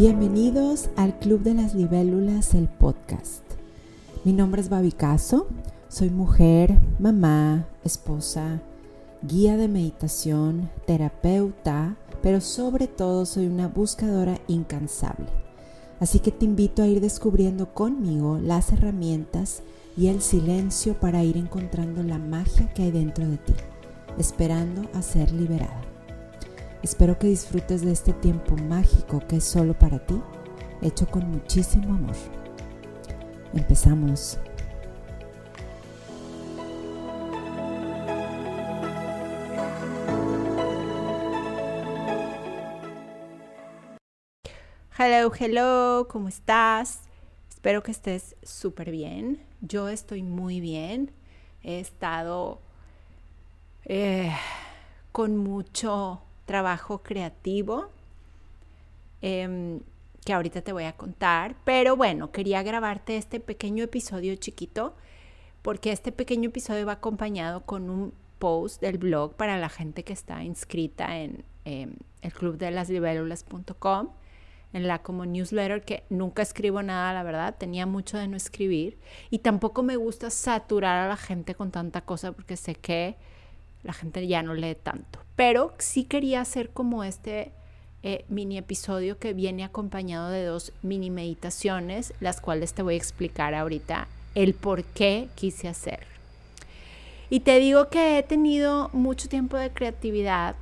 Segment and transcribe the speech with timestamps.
[0.00, 3.42] Bienvenidos al Club de las Libélulas, el podcast.
[4.24, 5.46] Mi nombre es Babi Caso,
[5.90, 8.62] soy mujer, mamá, esposa,
[9.20, 15.26] guía de meditación, terapeuta, pero sobre todo soy una buscadora incansable.
[15.98, 19.62] Así que te invito a ir descubriendo conmigo las herramientas
[19.98, 23.52] y el silencio para ir encontrando la magia que hay dentro de ti,
[24.16, 25.89] esperando a ser liberada.
[26.82, 30.18] Espero que disfrutes de este tiempo mágico que es solo para ti,
[30.80, 32.16] hecho con muchísimo amor.
[33.52, 34.38] Empezamos.
[44.98, 47.00] Hello, hello, ¿cómo estás?
[47.50, 49.44] Espero que estés súper bien.
[49.60, 51.12] Yo estoy muy bien.
[51.62, 52.62] He estado
[53.84, 54.32] eh,
[55.12, 57.90] con mucho trabajo creativo
[59.22, 59.78] em,
[60.24, 61.54] que ahorita te voy a contar.
[61.64, 64.96] Pero bueno, quería grabarte este pequeño episodio chiquito
[65.62, 70.12] porque este pequeño episodio va acompañado con un post del blog para la gente que
[70.12, 74.08] está inscrita en em, el club de las libélulas.com
[74.72, 78.98] en la como newsletter que nunca escribo nada, la verdad, tenía mucho de no escribir
[79.30, 83.16] y tampoco me gusta saturar a la gente con tanta cosa porque sé que
[83.82, 85.20] la gente ya no lee tanto.
[85.36, 87.52] Pero sí quería hacer como este
[88.02, 92.98] eh, mini episodio que viene acompañado de dos mini meditaciones, las cuales te voy a
[92.98, 96.06] explicar ahorita el por qué quise hacer.
[97.28, 100.56] Y te digo que he tenido mucho tiempo de creatividad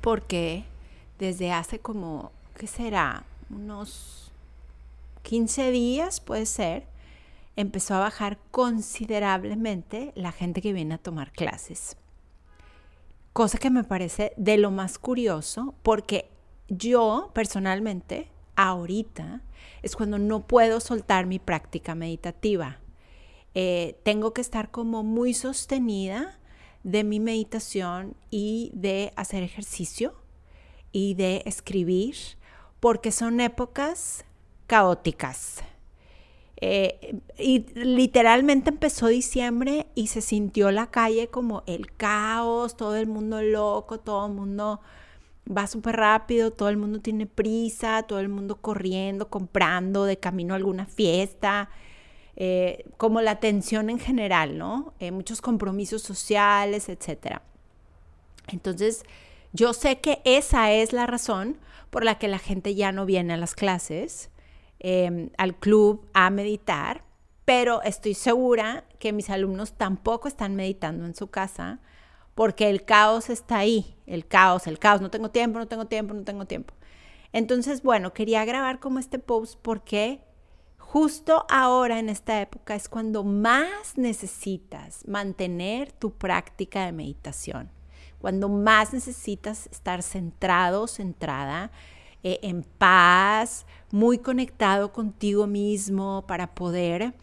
[0.00, 0.64] porque
[1.18, 3.24] desde hace como, ¿qué será?
[3.50, 4.30] Unos
[5.22, 6.84] 15 días puede ser,
[7.56, 11.96] empezó a bajar considerablemente la gente que viene a tomar clases.
[13.32, 16.30] Cosa que me parece de lo más curioso porque
[16.68, 19.42] yo personalmente ahorita
[19.82, 22.80] es cuando no puedo soltar mi práctica meditativa.
[23.54, 26.38] Eh, tengo que estar como muy sostenida
[26.82, 30.14] de mi meditación y de hacer ejercicio
[30.92, 32.14] y de escribir
[32.78, 34.24] porque son épocas
[34.66, 35.62] caóticas
[36.66, 43.06] eh, y literalmente empezó diciembre y se sintió la calle como el caos, todo el
[43.06, 44.80] mundo loco, todo el mundo
[45.46, 50.54] va súper rápido, todo el mundo tiene prisa, todo el mundo corriendo, comprando, de camino
[50.54, 51.68] a alguna fiesta,
[52.34, 54.94] eh, como la tensión en general, ¿no?
[55.00, 57.42] Eh, muchos compromisos sociales, etc.
[58.48, 59.02] Entonces,
[59.52, 61.58] yo sé que esa es la razón
[61.90, 64.30] por la que la gente ya no viene a las clases
[64.86, 67.04] Em, al club a meditar,
[67.46, 71.80] pero estoy segura que mis alumnos tampoco están meditando en su casa
[72.34, 76.12] porque el caos está ahí, el caos, el caos, no tengo tiempo, no tengo tiempo,
[76.12, 76.74] no tengo tiempo.
[77.32, 80.20] Entonces, bueno, quería grabar como este post porque
[80.76, 87.70] justo ahora en esta época es cuando más necesitas mantener tu práctica de meditación,
[88.18, 91.70] cuando más necesitas estar centrado, centrada
[92.24, 97.14] eh, en paz, muy conectado contigo mismo para poder,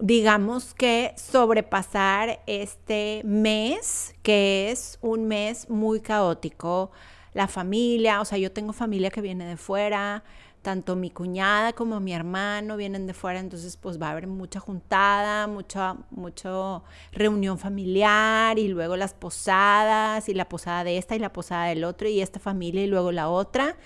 [0.00, 6.90] digamos que, sobrepasar este mes, que es un mes muy caótico.
[7.34, 10.24] La familia, o sea, yo tengo familia que viene de fuera,
[10.62, 14.60] tanto mi cuñada como mi hermano vienen de fuera, entonces pues va a haber mucha
[14.60, 21.18] juntada, mucha, mucha reunión familiar y luego las posadas y la posada de esta y
[21.18, 23.76] la posada del otro y esta familia y luego la otra.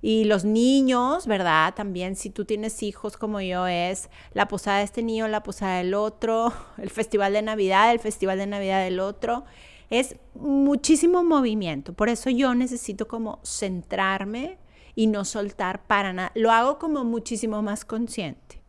[0.00, 1.74] Y los niños, ¿verdad?
[1.74, 5.78] También si tú tienes hijos como yo es la posada de este niño, la posada
[5.78, 9.44] del otro, el festival de Navidad, el festival de Navidad del otro.
[9.90, 11.94] Es muchísimo movimiento.
[11.94, 14.58] Por eso yo necesito como centrarme
[14.98, 16.32] y no soltar para nada.
[16.34, 18.60] Lo hago como muchísimo más consciente.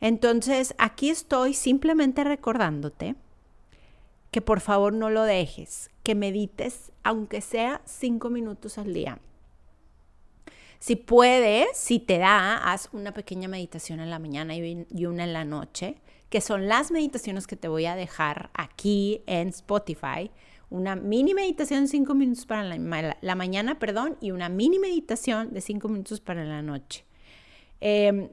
[0.00, 3.14] Entonces, aquí estoy simplemente recordándote
[4.30, 9.18] que por favor no lo dejes, que medites aunque sea cinco minutos al día.
[10.78, 15.34] Si puedes, si te da, haz una pequeña meditación en la mañana y una en
[15.34, 15.96] la noche,
[16.30, 20.30] que son las meditaciones que te voy a dejar aquí en Spotify
[20.70, 25.60] una mini meditación de 5 minutos para la, mañana, perdón, y una mini meditación de
[25.60, 27.04] 5 minutos para la noche.
[27.80, 28.30] Eh,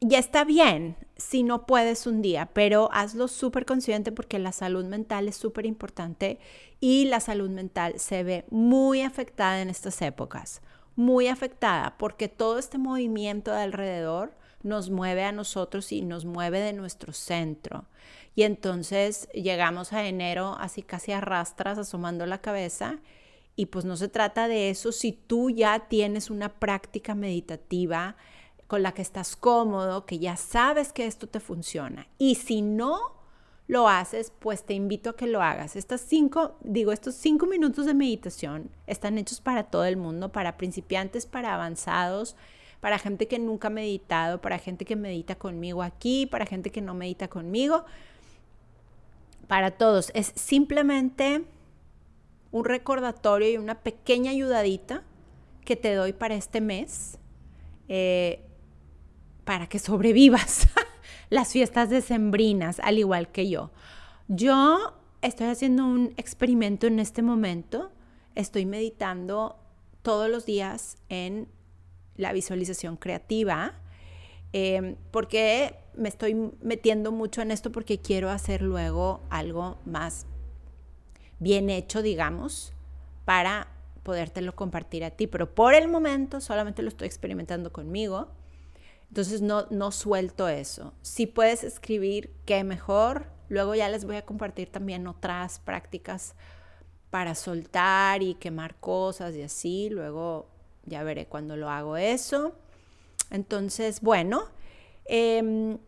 [0.00, 4.84] ya está bien si no puedes un día, pero hazlo súper consciente porque la salud
[4.84, 6.38] mental es súper importante
[6.80, 10.60] y la salud mental se ve muy afectada en estas épocas,
[10.96, 16.60] muy afectada porque todo este movimiento de alrededor nos mueve a nosotros y nos mueve
[16.60, 17.86] de nuestro centro.
[18.36, 23.00] Y entonces llegamos a enero así casi arrastras, asomando la cabeza
[23.56, 28.16] Y pues no se trata de eso si tú ya tienes una práctica meditativa
[28.66, 32.06] con la que estás cómodo, que ya sabes que esto te funciona.
[32.18, 33.16] Y si no
[33.68, 35.74] lo haces, pues te invito a que lo hagas.
[35.74, 40.58] Estas cinco, digo, estos cinco minutos de meditación están hechos para todo el mundo, para
[40.58, 42.36] principiantes, para avanzados,
[42.80, 46.82] para gente que nunca ha meditado, para gente que medita conmigo aquí, para gente que
[46.82, 47.86] no medita conmigo,
[49.48, 50.10] para todos.
[50.14, 51.44] Es simplemente
[52.50, 55.02] un recordatorio y una pequeña ayudadita
[55.64, 57.18] que te doy para este mes.
[57.88, 58.42] Eh,
[59.46, 60.66] para que sobrevivas
[61.30, 63.70] las fiestas decembrinas, al igual que yo.
[64.26, 67.92] Yo estoy haciendo un experimento en este momento.
[68.34, 69.56] Estoy meditando
[70.02, 71.48] todos los días en
[72.16, 73.74] la visualización creativa.
[74.58, 80.24] Em, porque me estoy metiendo mucho en esto porque quiero hacer luego algo más
[81.38, 82.72] bien hecho, digamos,
[83.26, 83.68] para
[84.02, 85.26] podértelo compartir a ti.
[85.26, 88.28] Pero por el momento solamente lo estoy experimentando conmigo.
[89.10, 90.94] Entonces no, no suelto eso.
[91.02, 93.26] Si puedes escribir, qué mejor.
[93.50, 96.34] Luego ya les voy a compartir también otras prácticas
[97.10, 99.90] para soltar y quemar cosas y así.
[99.90, 100.48] Luego
[100.86, 102.54] ya veré cuando lo hago eso.
[103.30, 104.44] Entonces, bueno,
[105.04, 105.78] em,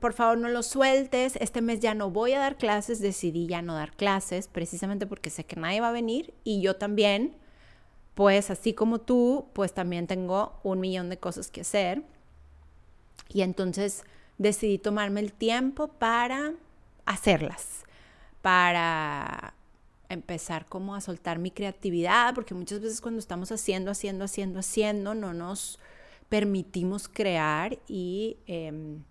[0.00, 1.36] por favor no lo sueltes.
[1.36, 3.00] Este mes ya no voy a dar clases.
[3.00, 6.76] Decidí ya no dar clases precisamente porque sé que nadie va a venir y yo
[6.76, 7.36] también.
[8.14, 12.02] Pues así como tú, pues también tengo un millón de cosas que hacer.
[13.28, 14.04] Y entonces
[14.38, 16.54] decidí tomarme el tiempo para
[17.04, 17.84] hacerlas,
[18.42, 19.54] para
[20.08, 25.14] empezar como a soltar mi creatividad, porque muchas veces cuando estamos haciendo, haciendo, haciendo, haciendo,
[25.14, 25.78] no nos
[26.28, 29.04] permitimos crear y, em,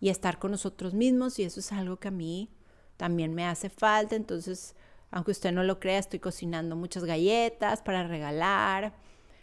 [0.00, 2.50] y estar con nosotros mismos y eso es algo que a mí
[2.96, 4.16] también me hace falta.
[4.16, 4.74] Entonces,
[5.10, 8.94] aunque usted no lo crea, estoy cocinando muchas galletas para regalar,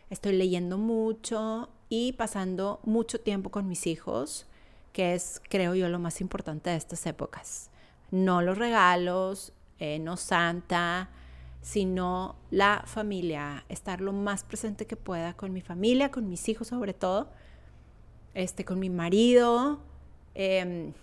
[0.10, 4.46] estoy leyendo mucho y pasando mucho tiempo con mis hijos,
[4.94, 7.70] que es, creo yo, lo más importante de estas épocas.
[8.12, 11.10] No los regalos, eh, no Santa,
[11.62, 16.68] sino la familia, estar lo más presente que pueda con mi familia, con mis hijos
[16.68, 17.30] sobre todo,
[18.34, 19.80] este, con mi marido,
[20.34, 20.94] em,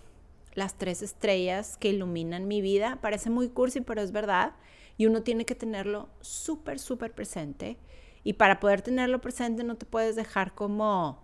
[0.55, 2.99] las tres estrellas que iluminan mi vida.
[3.01, 4.53] Parece muy cursi, pero es verdad.
[4.97, 7.77] Y uno tiene que tenerlo súper, súper presente.
[8.23, 11.23] Y para poder tenerlo presente no te puedes dejar como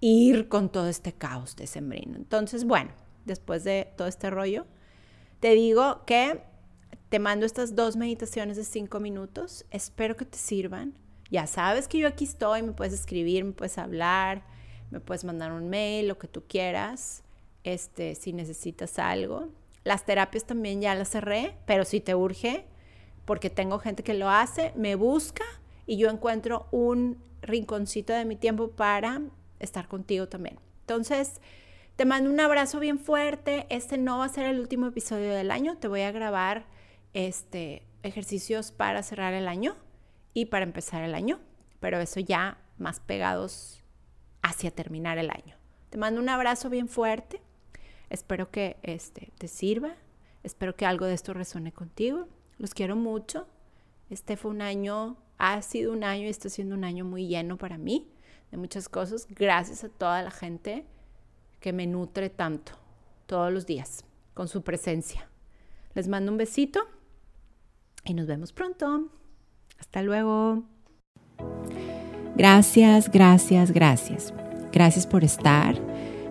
[0.00, 2.16] ir con todo este caos de sembrino.
[2.16, 2.90] Entonces, bueno,
[3.24, 4.66] después de todo este rollo,
[5.40, 6.42] te digo que
[7.08, 9.64] te mando estas dos meditaciones de cinco minutos.
[9.70, 10.94] Espero que te sirvan.
[11.30, 14.42] Ya sabes que yo aquí estoy, me puedes escribir, me puedes hablar,
[14.90, 17.22] me puedes mandar un mail, lo que tú quieras,
[17.64, 19.48] este, si necesitas algo.
[19.84, 22.64] Las terapias también ya las cerré, pero si te urge,
[23.24, 25.44] porque tengo gente que lo hace, me busca
[25.86, 29.20] y yo encuentro un rinconcito de mi tiempo para
[29.60, 30.58] estar contigo también.
[30.80, 31.40] Entonces,
[31.96, 33.66] te mando un abrazo bien fuerte.
[33.68, 35.76] Este no va a ser el último episodio del año.
[35.78, 36.66] Te voy a grabar
[37.14, 39.76] este ejercicios para cerrar el año
[40.34, 41.40] y para empezar el año,
[41.80, 43.82] pero eso ya más pegados
[44.42, 45.56] hacia terminar el año.
[45.90, 47.40] Te mando un abrazo bien fuerte.
[48.10, 49.94] Espero que este te sirva.
[50.42, 52.28] Espero que algo de esto resuene contigo.
[52.58, 53.48] Los quiero mucho.
[54.08, 57.58] Este fue un año ha sido un año y está siendo un año muy lleno
[57.58, 58.08] para mí
[58.50, 60.86] de muchas cosas, gracias a toda la gente
[61.60, 62.72] que me nutre tanto
[63.26, 64.04] todos los días
[64.34, 65.28] con su presencia.
[65.94, 66.86] Les mando un besito
[68.06, 69.08] y nos vemos pronto.
[69.78, 70.64] Hasta luego.
[72.36, 74.32] Gracias, gracias, gracias.
[74.72, 75.74] Gracias por estar.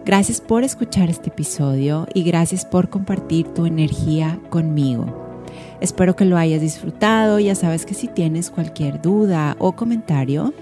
[0.06, 5.42] Gracias por escuchar este episodio y gracias por compartir tu energía conmigo.
[5.82, 7.40] Espero que lo hayas disfrutado.
[7.40, 10.54] Ya sabes que si tienes cualquier duda o comentario,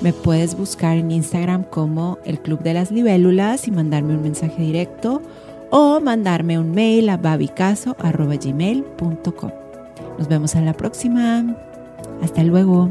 [0.00, 4.62] me puedes buscar en Instagram como el Club de las Libélulas y mandarme un mensaje
[4.62, 5.20] directo
[5.70, 9.65] o mandarme un mail a babicaso.gmail.com.
[10.18, 11.44] Nos vemos en la próxima.
[12.22, 12.90] Hasta luego.